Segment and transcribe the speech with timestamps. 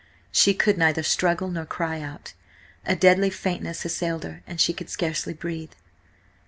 [0.31, 2.33] She could neither struggle nor cry out.
[2.87, 5.73] A deadly faintness assailed her, and she could scarcely breathe.